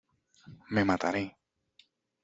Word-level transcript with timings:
¡me 0.75 0.83
mataré!... 0.89 1.23